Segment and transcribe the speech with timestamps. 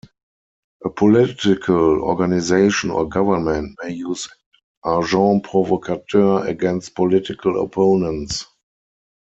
[0.83, 4.27] A political organization or government may use
[4.83, 8.47] agents provocateurs against political opponents.